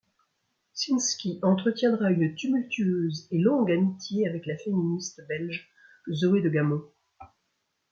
[0.79, 5.69] Czyński entretiendra une tumultueuse et longue amitié avec la féministe belge
[6.11, 6.83] Zoé de Gamond.